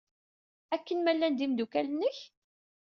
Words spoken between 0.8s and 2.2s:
ma llan d imeddukal-nnek?